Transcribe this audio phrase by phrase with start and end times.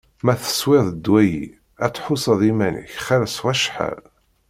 [0.25, 1.41] Ma teswiḍ ddwa-yi,
[1.83, 4.01] ad tḥusseḍ iman-ik xir s wacḥal.